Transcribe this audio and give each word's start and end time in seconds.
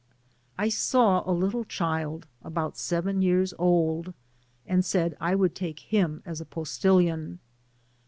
I 0.57 0.69
saw 0.69 1.21
a 1.29 1.31
little 1.31 1.63
child 1.63 2.25
about 2.43 2.75
seven 2.75 3.21
years 3.21 3.53
old, 3.59 4.15
and 4.65 4.83
said 4.83 5.15
I 5.21 5.35
would 5.35 5.53
take 5.53 5.79
him 5.79 6.23
as 6.25 6.41
a 6.41 6.45
postilion. 6.45 7.37